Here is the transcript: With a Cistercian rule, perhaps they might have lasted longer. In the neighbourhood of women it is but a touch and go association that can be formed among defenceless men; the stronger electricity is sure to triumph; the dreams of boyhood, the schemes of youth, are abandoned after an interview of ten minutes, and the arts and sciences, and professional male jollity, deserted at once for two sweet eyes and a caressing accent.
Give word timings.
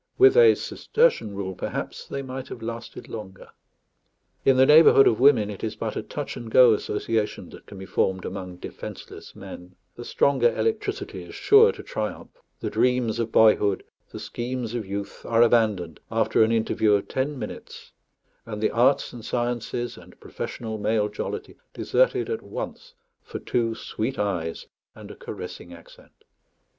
With 0.17 0.35
a 0.35 0.55
Cistercian 0.55 1.35
rule, 1.35 1.53
perhaps 1.53 2.07
they 2.07 2.23
might 2.23 2.47
have 2.47 2.63
lasted 2.63 3.07
longer. 3.07 3.49
In 4.43 4.57
the 4.57 4.65
neighbourhood 4.65 5.05
of 5.05 5.19
women 5.19 5.51
it 5.51 5.63
is 5.63 5.75
but 5.75 5.95
a 5.95 6.01
touch 6.01 6.35
and 6.35 6.49
go 6.49 6.73
association 6.73 7.49
that 7.51 7.67
can 7.67 7.77
be 7.77 7.85
formed 7.85 8.25
among 8.25 8.55
defenceless 8.55 9.35
men; 9.35 9.75
the 9.95 10.03
stronger 10.03 10.57
electricity 10.57 11.21
is 11.21 11.35
sure 11.35 11.71
to 11.73 11.83
triumph; 11.83 12.31
the 12.61 12.71
dreams 12.71 13.19
of 13.19 13.31
boyhood, 13.31 13.83
the 14.11 14.19
schemes 14.19 14.73
of 14.73 14.87
youth, 14.87 15.23
are 15.23 15.43
abandoned 15.43 15.99
after 16.11 16.41
an 16.43 16.51
interview 16.51 16.93
of 16.93 17.07
ten 17.07 17.37
minutes, 17.37 17.91
and 18.43 18.59
the 18.59 18.71
arts 18.71 19.13
and 19.13 19.23
sciences, 19.23 19.97
and 19.97 20.19
professional 20.19 20.79
male 20.79 21.09
jollity, 21.09 21.57
deserted 21.75 22.27
at 22.27 22.41
once 22.41 22.95
for 23.21 23.37
two 23.37 23.75
sweet 23.75 24.17
eyes 24.17 24.65
and 24.95 25.11
a 25.11 25.15
caressing 25.15 25.71
accent. 25.71 26.23